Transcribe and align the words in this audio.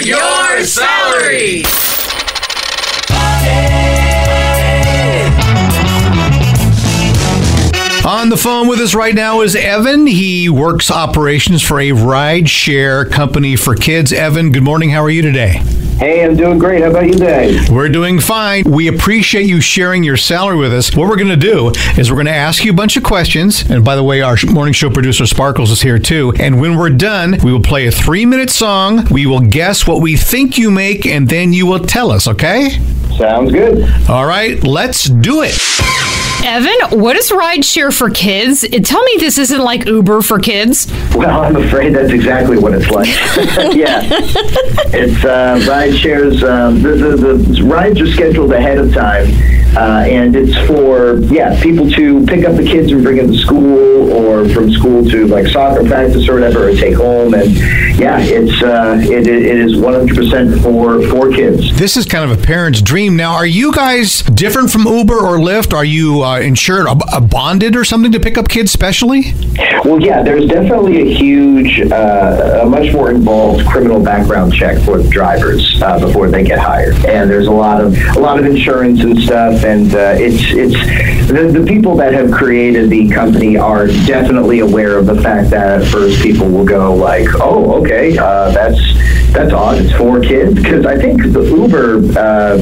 Your 0.00 0.64
salary. 0.64 1.83
On 8.04 8.28
the 8.28 8.36
phone 8.36 8.68
with 8.68 8.80
us 8.80 8.94
right 8.94 9.14
now 9.14 9.40
is 9.40 9.56
Evan. 9.56 10.06
He 10.06 10.50
works 10.50 10.90
operations 10.90 11.62
for 11.62 11.80
a 11.80 11.92
ride 11.92 12.50
share 12.50 13.06
company 13.06 13.56
for 13.56 13.74
kids. 13.74 14.12
Evan, 14.12 14.52
good 14.52 14.62
morning. 14.62 14.90
How 14.90 15.02
are 15.02 15.08
you 15.08 15.22
today? 15.22 15.62
Hey, 15.98 16.22
I'm 16.22 16.36
doing 16.36 16.58
great. 16.58 16.82
How 16.82 16.90
about 16.90 17.06
you 17.06 17.18
guys? 17.18 17.70
We're 17.70 17.88
doing 17.88 18.20
fine. 18.20 18.64
We 18.64 18.88
appreciate 18.88 19.46
you 19.46 19.62
sharing 19.62 20.04
your 20.04 20.18
salary 20.18 20.58
with 20.58 20.74
us. 20.74 20.94
What 20.94 21.08
we're 21.08 21.16
going 21.16 21.28
to 21.28 21.36
do 21.36 21.70
is 21.96 22.10
we're 22.10 22.16
going 22.16 22.26
to 22.26 22.32
ask 22.32 22.62
you 22.62 22.72
a 22.72 22.74
bunch 22.74 22.98
of 22.98 23.04
questions. 23.04 23.70
And 23.70 23.82
by 23.82 23.96
the 23.96 24.04
way, 24.04 24.20
our 24.20 24.36
morning 24.50 24.74
show 24.74 24.90
producer 24.90 25.24
Sparkles 25.24 25.70
is 25.70 25.80
here 25.80 25.98
too. 25.98 26.34
And 26.38 26.60
when 26.60 26.76
we're 26.76 26.90
done, 26.90 27.38
we 27.42 27.52
will 27.52 27.62
play 27.62 27.86
a 27.86 27.90
three 27.90 28.26
minute 28.26 28.50
song. 28.50 29.06
We 29.10 29.24
will 29.24 29.40
guess 29.40 29.86
what 29.86 30.02
we 30.02 30.18
think 30.18 30.58
you 30.58 30.70
make, 30.70 31.06
and 31.06 31.26
then 31.26 31.54
you 31.54 31.64
will 31.64 31.80
tell 31.80 32.10
us, 32.10 32.28
okay? 32.28 32.68
Sounds 33.16 33.50
good. 33.52 33.88
All 34.10 34.26
right, 34.26 34.62
let's 34.62 35.04
do 35.04 35.40
it. 35.42 35.54
Evan, 36.44 37.00
what 37.00 37.16
is 37.16 37.30
rideshare 37.30 37.96
for 37.96 38.10
kids? 38.10 38.66
Tell 38.68 39.02
me 39.02 39.16
this 39.18 39.38
isn't 39.38 39.62
like 39.62 39.86
Uber 39.86 40.20
for 40.20 40.38
kids. 40.38 40.86
Well, 41.14 41.42
I'm 41.42 41.56
afraid 41.56 41.94
that's 41.94 42.12
exactly 42.12 42.58
what 42.58 42.74
it's 42.74 42.90
like. 42.90 43.06
yeah, 43.76 44.02
it's 44.92 45.24
uh, 45.24 45.64
ride 45.68 45.96
shares. 45.96 46.42
Um, 46.42 46.82
the, 46.82 46.94
the, 46.94 47.16
the 47.16 47.62
rides 47.62 48.00
are 48.00 48.06
scheduled 48.06 48.52
ahead 48.52 48.78
of 48.78 48.92
time, 48.92 49.26
uh, 49.76 50.04
and 50.06 50.34
it's 50.34 50.56
for 50.66 51.20
yeah 51.32 51.60
people 51.62 51.88
to 51.92 52.26
pick 52.26 52.44
up 52.44 52.56
the 52.56 52.64
kids 52.64 52.90
and 52.90 53.02
bring 53.02 53.16
them 53.18 53.32
to 53.32 53.38
school, 53.38 54.12
or 54.12 54.48
from 54.48 54.72
school 54.72 55.04
to 55.08 55.26
like 55.28 55.46
soccer 55.46 55.84
practice 55.86 56.28
or 56.28 56.34
whatever, 56.34 56.68
or 56.68 56.74
take 56.74 56.96
home. 56.96 57.34
And 57.34 57.54
yeah, 57.96 58.18
it's 58.20 58.60
uh, 58.62 58.98
it, 59.00 59.26
it 59.28 59.56
is 59.58 59.74
100% 59.74 60.62
for 60.62 61.06
for 61.08 61.30
kids. 61.30 61.76
This 61.78 61.96
is 61.96 62.06
kind 62.06 62.28
of 62.28 62.36
a 62.36 62.42
parent's 62.42 62.82
dream. 62.82 63.16
Now, 63.16 63.34
are 63.34 63.46
you 63.46 63.72
guys 63.72 64.22
different 64.22 64.70
from 64.70 64.82
Uber 64.82 65.14
or 65.14 65.38
Lyft? 65.38 65.72
Are 65.72 65.84
you 65.84 66.24
uh, 66.24 66.40
insured, 66.40 66.86
a, 66.86 66.96
a 67.16 67.20
bonded 67.20 67.76
or 67.76 67.84
something 67.84 68.10
to 68.12 68.20
pick 68.20 68.36
up 68.36 68.48
kids 68.48 68.72
specially? 68.72 69.32
Well, 69.84 70.00
yeah, 70.00 70.22
there's 70.22 70.46
definitely 70.46 71.03
huge, 71.12 71.80
uh, 71.90 72.60
a 72.62 72.66
much 72.66 72.92
more 72.92 73.10
involved 73.10 73.66
criminal 73.66 74.02
background 74.02 74.52
check 74.54 74.80
for 74.82 75.02
drivers 75.02 75.80
uh, 75.82 75.98
before 75.98 76.28
they 76.28 76.44
get 76.44 76.58
hired, 76.58 76.94
and 77.06 77.28
there's 77.28 77.46
a 77.46 77.52
lot 77.52 77.82
of 77.82 77.96
a 78.16 78.20
lot 78.20 78.38
of 78.38 78.46
insurance 78.46 79.02
and 79.02 79.18
stuff, 79.18 79.64
and 79.64 79.94
uh, 79.94 80.14
it's 80.16 80.42
it's 80.52 81.28
the, 81.28 81.58
the 81.60 81.66
people 81.66 81.96
that 81.96 82.12
have 82.12 82.30
created 82.30 82.90
the 82.90 83.08
company 83.10 83.56
are 83.56 83.86
definitely 83.86 84.60
aware 84.60 84.98
of 84.98 85.06
the 85.06 85.20
fact 85.20 85.50
that 85.50 85.82
at 85.82 85.86
first 85.88 86.22
people 86.22 86.48
will 86.48 86.64
go 86.64 86.94
like, 86.94 87.26
oh, 87.40 87.80
okay, 87.80 88.16
uh, 88.18 88.50
that's 88.50 88.80
that's 89.32 89.52
odd. 89.52 89.78
It's 89.78 89.92
for 89.92 90.20
kids 90.20 90.54
because 90.54 90.86
I 90.86 90.96
think 90.96 91.22
the 91.32 91.42
Uber, 91.42 92.18
uh, 92.18 92.56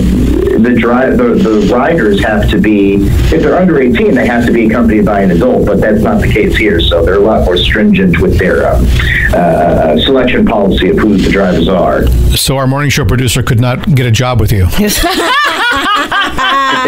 the 0.62 0.74
drive, 0.74 1.16
the, 1.16 1.34
the 1.34 1.72
riders 1.72 2.22
have 2.24 2.48
to 2.50 2.58
be 2.58 2.94
if 3.32 3.42
they're 3.42 3.56
under 3.56 3.80
18, 3.80 4.14
they 4.14 4.26
have 4.26 4.46
to 4.46 4.52
be 4.52 4.66
accompanied 4.66 5.04
by 5.04 5.20
an 5.20 5.30
adult, 5.30 5.66
but 5.66 5.80
that's 5.80 6.02
not 6.02 6.20
the 6.20 6.28
case 6.28 6.56
here. 6.56 6.80
So 6.80 7.04
they're 7.04 7.16
a 7.16 7.20
lot 7.20 7.44
more 7.44 7.56
stringent 7.56 8.20
with 8.20 8.38
their 8.38 8.72
um, 8.72 8.86
uh, 9.34 9.98
selection 10.00 10.44
policy 10.46 10.90
of 10.90 10.98
who 10.98 11.16
the 11.16 11.30
drivers 11.30 11.68
are. 11.68 12.06
So 12.36 12.56
our 12.56 12.66
morning 12.66 12.90
show 12.90 13.04
producer 13.04 13.42
could 13.42 13.60
not 13.60 13.94
get 13.94 14.06
a 14.06 14.10
job 14.10 14.40
with 14.40 14.52
you. 14.52 14.68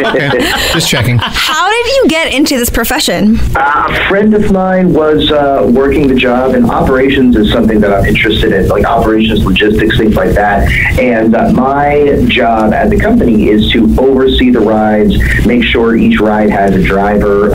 Just 0.73 0.89
checking. 0.89 1.19
How 1.21 1.71
did 1.71 1.87
you 1.87 2.09
get 2.09 2.35
into 2.35 2.57
this 2.57 2.71
profession? 2.71 3.39
Uh, 3.55 3.87
a 3.89 4.09
friend 4.09 4.35
of 4.35 4.53
mine 4.53 4.93
was 4.93 5.31
uh, 5.31 5.71
working 5.73 6.09
the 6.09 6.15
job, 6.15 6.55
and 6.55 6.71
operations 6.71 7.37
is 7.37 7.51
something 7.51 7.81
that 7.81 7.93
I'm 7.93 8.05
interested 8.05 8.53
in, 8.53 8.69
like 8.69 8.85
operations, 8.85 9.45
logistics, 9.45 9.97
things 9.97 10.15
like 10.15 10.35
that. 10.35 10.71
And 10.99 11.35
uh, 11.35 11.53
my 11.53 12.25
job 12.29 12.73
at 12.73 12.91
the 12.91 12.99
company 12.99 13.49
is 13.49 13.71
to 13.73 13.85
oversee 13.99 14.51
the 14.51 14.61
rides, 14.61 15.17
make 15.47 15.63
sure 15.65 15.97
each 15.97 16.21
ride 16.21 16.51
has 16.51 16.75
a 16.75 16.83
driver, 16.83 17.49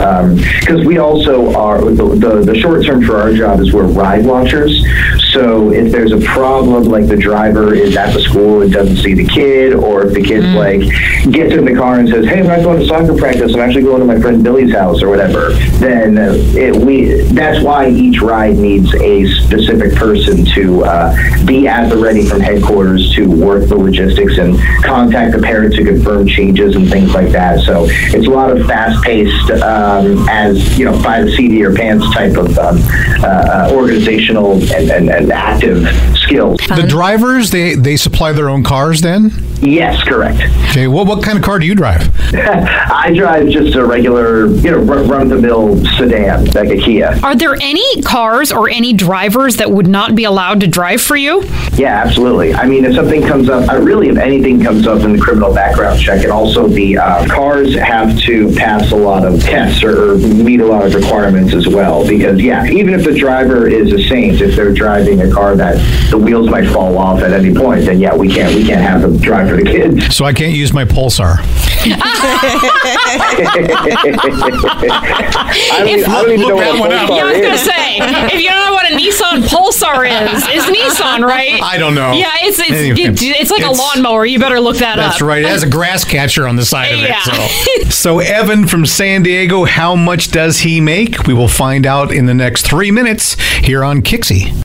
because 0.60 0.84
we 0.84 0.98
also 0.98 1.54
are 1.54 1.80
the, 1.80 2.04
the, 2.16 2.42
the 2.44 2.58
short 2.58 2.84
term 2.84 3.04
for 3.04 3.16
our 3.16 3.32
job 3.32 3.60
is 3.60 3.72
we're 3.72 3.86
ride 3.86 4.24
watchers. 4.24 4.84
So 5.32 5.72
if 5.72 5.92
there's 5.92 6.12
a 6.12 6.20
problem, 6.20 6.84
like 6.84 7.06
the 7.06 7.16
driver 7.16 7.74
is 7.74 7.96
at 7.96 8.12
the 8.12 8.20
school 8.20 8.62
and 8.62 8.72
doesn't 8.72 8.96
see 8.96 9.14
the 9.14 9.26
kid, 9.26 9.74
or 9.74 10.06
if 10.06 10.14
the 10.14 10.22
kid's 10.22 10.46
like 10.54 10.80
gets 11.32 11.54
in 11.54 11.64
the 11.64 11.74
car 11.74 11.98
and 11.98 12.08
says, 12.08 12.26
"Hey, 12.26 12.40
I'm 12.40 12.46
not 12.46 12.62
going 12.62 12.80
to 12.80 12.86
soccer 12.86 13.14
practice. 13.16 13.54
I'm 13.54 13.60
actually 13.60 13.82
going 13.82 14.00
to 14.00 14.06
my 14.06 14.20
friend 14.20 14.42
Billy's 14.42 14.72
house 14.72 15.02
or 15.02 15.08
whatever," 15.08 15.50
then 15.78 16.18
uh, 16.18 16.34
it, 16.34 16.74
we 16.74 17.22
that's 17.32 17.62
why 17.62 17.88
each 17.88 18.20
ride 18.20 18.56
needs 18.56 18.92
a 18.94 19.26
specific 19.42 19.94
person 19.94 20.44
to 20.54 20.84
uh, 20.84 21.46
be 21.46 21.68
at 21.68 21.88
the 21.88 21.96
ready 21.96 22.26
from 22.26 22.40
headquarters 22.40 23.14
to 23.14 23.30
work 23.30 23.68
the 23.68 23.76
logistics 23.76 24.38
and 24.38 24.58
contact 24.84 25.32
the 25.32 25.42
parent 25.42 25.74
to 25.74 25.84
confirm 25.84 26.26
changes 26.26 26.76
and 26.76 26.90
things 26.90 27.14
like 27.14 27.30
that. 27.30 27.60
So 27.60 27.86
it's 27.88 28.26
a 28.26 28.30
lot 28.30 28.56
of 28.56 28.66
fast-paced, 28.66 29.50
um, 29.62 30.28
as 30.28 30.78
you 30.78 30.84
know, 30.84 31.00
by 31.02 31.22
the 31.22 31.30
seat 31.36 31.52
of 31.52 31.58
your 31.58 31.74
pants 31.74 32.08
type 32.14 32.36
of 32.36 32.58
um, 32.58 32.78
uh, 33.22 33.26
uh, 33.26 33.70
organizational 33.72 34.52
and, 34.72 34.90
and, 34.90 35.10
and 35.20 35.32
active 35.32 35.86
skills. 36.16 36.58
The 36.68 36.86
drivers 36.88 37.50
they 37.50 37.74
they 37.74 37.96
supply 37.96 38.32
their 38.32 38.48
own 38.48 38.62
cars 38.64 39.00
then. 39.00 39.30
Yes, 39.62 40.02
correct. 40.04 40.40
Okay, 40.70 40.88
what 40.88 41.06
what 41.06 41.22
kind 41.22 41.36
of 41.36 41.44
car 41.44 41.58
do 41.58 41.66
you 41.66 41.74
drive? 41.74 42.08
I 42.34 43.12
drive 43.14 43.48
just 43.48 43.76
a 43.76 43.84
regular, 43.84 44.46
you 44.46 44.70
know, 44.70 44.78
run 44.78 45.28
the 45.28 45.36
mill 45.36 45.84
sedan, 45.96 46.46
like 46.46 46.70
a 46.70 46.76
Kia. 46.76 47.18
Are 47.22 47.34
there 47.34 47.56
any 47.60 48.02
cars 48.02 48.52
or 48.52 48.70
any 48.70 48.92
drivers 48.92 49.56
that 49.56 49.70
would 49.70 49.86
not 49.86 50.14
be 50.14 50.24
allowed 50.24 50.60
to 50.60 50.66
drive 50.66 51.02
for 51.02 51.16
you? 51.16 51.42
Yeah, 51.74 52.02
absolutely. 52.02 52.54
I 52.54 52.66
mean, 52.66 52.84
if 52.84 52.94
something 52.94 53.22
comes 53.26 53.48
up, 53.48 53.68
uh, 53.70 53.78
really, 53.80 54.08
if 54.08 54.16
anything 54.16 54.62
comes 54.62 54.86
up 54.86 55.02
in 55.02 55.12
the 55.12 55.20
criminal 55.20 55.52
background 55.52 56.00
check, 56.00 56.22
and 56.22 56.32
also 56.32 56.66
the 56.66 56.96
uh, 56.96 57.26
cars 57.26 57.74
have 57.74 58.18
to 58.20 58.54
pass 58.54 58.92
a 58.92 58.96
lot 58.96 59.26
of 59.26 59.42
tests 59.42 59.82
or, 59.82 60.12
or 60.12 60.16
meet 60.16 60.60
a 60.60 60.66
lot 60.66 60.86
of 60.86 60.94
requirements 60.94 61.52
as 61.52 61.68
well. 61.68 62.06
Because, 62.06 62.40
yeah, 62.40 62.64
even 62.66 62.94
if 62.94 63.04
the 63.04 63.14
driver 63.14 63.68
is 63.68 63.92
a 63.92 64.08
saint, 64.08 64.40
if 64.40 64.56
they're 64.56 64.72
driving 64.72 65.20
a 65.22 65.30
car 65.30 65.56
that 65.56 65.76
the 66.10 66.18
wheels 66.18 66.48
might 66.48 66.68
fall 66.68 66.96
off 66.96 67.20
at 67.22 67.32
any 67.32 67.54
point, 67.54 67.84
then 67.84 68.00
yeah, 68.00 68.14
we 68.14 68.28
can't 68.28 68.54
we 68.54 68.64
can't 68.64 68.80
have 68.80 69.02
them 69.02 69.16
drive 69.18 69.49
for 69.50 69.56
the 69.56 69.64
kids. 69.64 70.16
So 70.16 70.24
I 70.24 70.32
can't 70.32 70.52
use 70.54 70.72
my 70.72 70.84
Pulsar. 70.84 71.38
I 74.60 75.76
don't, 75.78 75.88
even- 75.88 76.10
I 76.10 76.22
don't 76.22 76.32
even 76.32 76.48
know 76.48 76.56
that 76.58 76.70
one 76.72 76.80
what 76.80 76.92
a 76.92 76.96
up. 76.96 77.10
Pulsar 77.10 77.16
Yeah, 77.16 77.22
I 77.22 77.32
was 77.32 77.40
gonna 77.40 77.54
is. 77.54 77.60
say, 77.62 77.98
if 78.34 78.40
you 78.42 78.48
don't 78.48 78.64
know 78.66 78.72
what 78.72 78.90
a 78.90 78.94
Nissan 78.96 79.42
Pulsar 79.48 80.06
is, 80.06 80.42
it's 80.48 80.66
Nissan, 80.66 81.24
right? 81.26 81.60
I 81.62 81.78
don't 81.78 81.94
know. 81.94 82.12
Yeah, 82.12 82.30
it's 82.42 82.58
it's 82.58 82.70
Anyway, 82.70 83.00
it's, 83.00 83.22
it's 83.22 83.50
like 83.50 83.60
it's- 83.60 83.78
a 83.78 83.80
lawnmower. 83.80 84.24
You 84.26 84.38
better 84.38 84.60
look 84.60 84.76
that 84.78 84.98
up. 84.98 85.04
That's 85.10 85.22
up. 85.22 85.28
right. 85.28 85.42
It 85.42 85.48
has 85.48 85.62
a 85.62 85.68
grass 85.70 86.04
catcher 86.04 86.46
on 86.46 86.56
the 86.56 86.64
side 86.64 86.92
of 86.92 87.00
it. 87.02 87.90
So. 87.90 87.90
so 87.90 88.18
Evan 88.20 88.66
from 88.66 88.86
San 88.86 89.22
Diego, 89.22 89.64
how 89.64 89.94
much 89.96 90.30
does 90.30 90.58
he 90.60 90.80
make? 90.80 91.26
We 91.26 91.34
will 91.34 91.48
find 91.48 91.86
out 91.86 92.12
in 92.12 92.26
the 92.26 92.34
next 92.34 92.66
three 92.66 92.90
minutes 92.90 93.34
here 93.58 93.82
on 93.84 94.02
Kixie. 94.02 94.62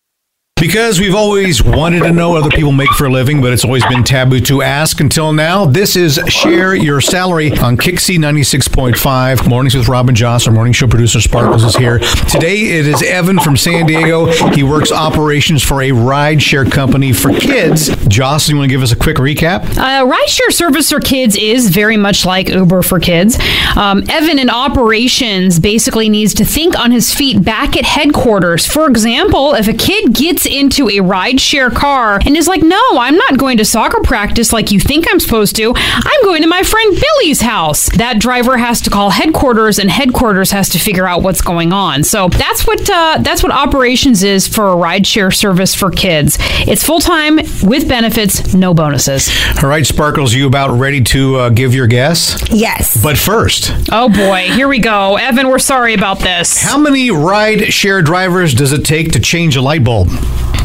Because 0.61 1.01
we've 1.01 1.13
always 1.13 1.61
wanted 1.61 2.03
to 2.03 2.13
know 2.13 2.29
what 2.29 2.43
other 2.45 2.49
people 2.49 2.71
make 2.71 2.89
for 2.91 3.07
a 3.07 3.09
living, 3.09 3.41
but 3.41 3.51
it's 3.51 3.66
always 3.66 3.85
been 3.88 4.05
taboo 4.05 4.39
to 4.39 4.61
ask 4.61 5.01
until 5.01 5.33
now. 5.33 5.66
This 5.66 5.97
is 5.97 6.17
Share 6.29 6.73
Your 6.73 7.01
Salary 7.01 7.51
on 7.51 7.75
Kixie 7.75 8.17
96.5. 8.17 9.49
Mornings 9.49 9.75
with 9.75 9.89
Rob 9.89 10.07
and 10.07 10.16
Joss. 10.16 10.47
Our 10.47 10.53
morning 10.53 10.71
show 10.71 10.88
producer 10.88 11.19
Sparkles 11.19 11.66
is 11.66 11.75
here. 11.75 11.99
Today 11.99 12.79
it 12.79 12.88
is 12.88 13.03
Evan 13.03 13.38
from 13.38 13.57
San 13.57 13.85
Diego. 13.85 14.27
He 14.53 14.63
works 14.63 14.93
operations 14.93 15.61
for 15.61 15.81
a 15.81 15.91
ride 15.91 16.41
share 16.41 16.63
company 16.63 17.11
for 17.11 17.33
kids. 17.33 17.89
Joss, 18.07 18.47
you 18.47 18.55
want 18.55 18.69
to 18.69 18.73
give 18.73 18.81
us 18.81 18.93
a 18.93 18.95
quick 18.95 19.17
recap? 19.17 19.63
Uh, 19.77 20.09
rideshare 20.09 20.53
service 20.53 20.89
for 20.89 21.01
kids 21.01 21.35
is 21.35 21.69
very 21.69 21.97
much 21.97 22.25
like 22.25 22.47
Uber 22.47 22.81
for 22.81 23.01
kids. 23.01 23.37
Um, 23.75 24.05
Evan 24.09 24.39
in 24.39 24.49
operations 24.49 25.59
basically 25.59 26.07
needs 26.07 26.33
to 26.35 26.45
think 26.45 26.79
on 26.79 26.91
his 26.91 27.13
feet 27.13 27.43
back 27.43 27.75
at 27.75 27.83
headquarters. 27.83 28.66
For 28.66 28.87
example, 28.87 29.53
if 29.53 29.67
a 29.67 29.73
kid 29.73 30.13
gets 30.13 30.44
into 30.47 30.88
a 30.89 30.97
rideshare 30.97 31.73
car 31.73 32.19
and 32.25 32.35
is 32.38 32.47
like, 32.47 32.61
"No, 32.63 32.81
I'm 32.97 33.16
not 33.17 33.37
going 33.37 33.58
to 33.58 33.66
soccer 33.66 34.02
practice 34.02 34.52
like 34.53 34.72
you 34.72 34.79
think 34.79 35.05
I'm 35.09 35.20
supposed 35.20 35.55
to. 35.58 35.73
I'm 35.75 36.23
going 36.23 36.41
to 36.41 36.47
my 36.47 36.64
friend 36.64 36.97
Billy's 36.99 37.41
house." 37.41 37.90
That 37.97 38.20
driver 38.20 38.58
has 38.58 38.81
to 38.81 38.90
call 38.90 39.09
headquarters, 39.11 39.79
and 39.79 39.90
headquarters 39.90 40.52
has 40.52 40.70
to 40.70 40.79
figure 40.79 41.08
out 41.08 41.22
what's 41.23 41.41
going 41.41 41.73
on. 41.73 42.03
So 42.03 42.29
that's 42.29 42.66
what 42.67 42.90
uh, 42.90 43.20
that's 43.22 43.43
what 43.43 43.52
operations 43.52 44.23
is 44.23 44.47
for 44.47 44.67
a 44.72 44.75
rideshare 44.75 45.34
service 45.34 45.73
for 45.75 45.91
kids. 45.91 46.37
It's 46.67 46.84
full 46.84 46.99
time 46.99 47.37
with 47.64 47.87
benefits, 47.87 48.53
no 48.53 48.73
bonuses. 48.73 49.29
All 49.64 49.70
right, 49.70 49.85
Sparkles, 49.85 50.34
you 50.34 50.47
about 50.47 50.78
ready 50.78 51.02
to 51.03 51.35
uh, 51.37 51.49
give 51.49 51.73
your 51.73 51.87
guess? 51.87 52.41
Yes. 52.52 53.02
But 53.02 53.17
first, 53.17 53.72
Oh 53.91 54.09
boy, 54.09 54.49
here 54.53 54.67
we 54.67 54.79
go. 54.79 55.16
Evan, 55.17 55.47
we're 55.49 55.59
sorry 55.59 55.93
about 55.93 56.20
this. 56.20 56.61
how 56.61 56.78
many 56.78 57.11
ride 57.11 57.73
share 57.73 58.02
drivers 58.02 58.53
does 58.53 58.73
it 58.73 58.84
take 58.85 59.11
to 59.14 59.20
change 59.20 59.55
a 59.55 59.61
light 59.61 59.84
bulb? 59.84 60.09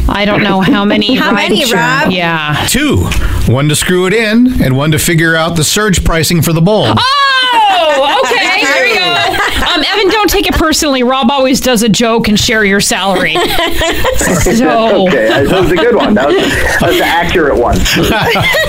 I 0.09 0.25
don't 0.25 0.43
know 0.43 0.61
how 0.61 0.83
many. 0.85 1.15
How 1.21 1.31
many, 1.33 1.61
rideshare- 1.63 2.01
Rob? 2.03 2.11
Yeah. 2.11 2.65
Two. 2.69 3.05
One 3.51 3.69
to 3.69 3.75
screw 3.75 4.07
it 4.07 4.13
in, 4.13 4.61
and 4.61 4.75
one 4.77 4.91
to 4.91 4.99
figure 4.99 5.35
out 5.35 5.55
the 5.55 5.63
surge 5.63 6.03
pricing 6.03 6.41
for 6.41 6.53
the 6.53 6.61
bulb. 6.61 6.97
Oh, 6.99 8.21
okay. 8.25 8.59
Here 8.65 8.83
we 8.83 8.95
go. 8.95 9.73
um, 9.73 9.83
Evan, 9.83 10.09
don't 10.09 10.29
take 10.29 10.47
it 10.47 10.53
personally. 10.55 11.03
Rob 11.03 11.29
always 11.31 11.59
does 11.59 11.83
a 11.83 11.89
joke 11.89 12.27
and 12.27 12.39
share 12.39 12.63
your 12.65 12.79
salary. 12.81 13.33
so 14.17 15.07
Okay, 15.07 15.27
that 15.27 15.47
was 15.61 15.71
a 15.71 15.75
good 15.75 15.95
one. 15.95 16.13
That 16.13 16.27
was, 16.27 16.37
that's 16.79 16.95
an 16.95 17.01
accurate 17.03 17.57
one. 17.57 17.77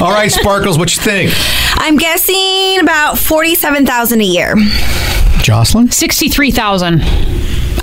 All 0.02 0.10
right, 0.12 0.30
Sparkles, 0.30 0.78
what 0.78 0.94
you 0.96 1.02
think? 1.02 1.32
I'm 1.76 1.96
guessing 1.96 2.80
about 2.80 3.18
forty-seven 3.18 3.86
thousand 3.86 4.20
a 4.20 4.24
year. 4.24 4.54
Jocelyn? 5.42 5.90
sixty-three 5.90 6.50
thousand 6.50 7.00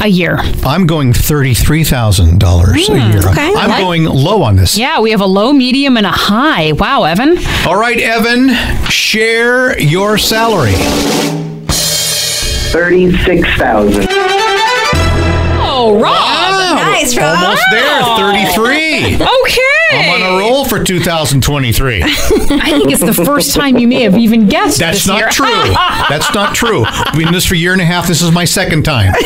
a 0.02 0.08
year. 0.08 0.38
I'm 0.64 0.86
going 0.88 1.14
$33,000 1.14 2.42
a 2.42 2.86
hmm, 2.86 3.12
year. 3.12 3.20
okay. 3.30 3.54
I'm 3.56 3.70
Like- 3.70 3.82
going 3.82 4.06
low 4.06 4.42
on 4.44 4.56
this. 4.56 4.78
Yeah, 4.78 5.00
we 5.02 5.12
have 5.12 5.22
a 5.22 5.26
low, 5.26 5.52
medium, 5.54 5.98
and 5.98 6.06
a 6.06 6.12
high. 6.12 6.72
Wow, 6.74 7.04
Evan. 7.04 7.38
All 7.68 7.76
right, 7.78 8.00
Evan, 8.00 8.50
share 8.90 9.80
your 9.80 10.18
salary. 10.18 10.74
Thirty-six 12.72 13.48
thousand. 13.58 14.08
Oh, 15.72 15.98
Rob. 17.18 17.34
Nice, 17.34 17.38
Rob. 17.38 17.44
Almost 17.44 17.64
there, 17.72 18.56
33. 18.56 19.16
Okay. 19.16 19.62
I'm 19.92 20.22
on 20.22 20.36
a 20.36 20.40
roll 20.40 20.66
for 20.66 20.84
2023. 20.84 22.04
I 22.04 22.08
think 22.08 22.92
it's 22.92 23.02
the 23.02 23.14
first 23.14 23.56
time 23.56 23.78
you 23.78 23.88
may 23.88 24.04
have 24.04 24.18
even 24.18 24.48
guessed. 24.48 24.80
That's 24.80 25.08
not 25.08 25.20
year. 25.20 25.30
true. 25.30 25.46
That's 26.10 26.34
not 26.34 26.56
true. 26.56 26.84
I've 26.86 27.14
been 27.14 27.22
doing 27.24 27.34
this 27.34 27.46
for 27.46 27.56
a 27.56 27.58
year 27.58 27.74
and 27.74 27.82
a 27.82 27.86
half. 27.86 28.08
This 28.08 28.22
is 28.22 28.32
my 28.32 28.46
second 28.46 28.84
time. 28.84 29.14